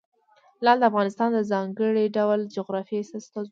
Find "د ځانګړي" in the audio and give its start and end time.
1.33-2.05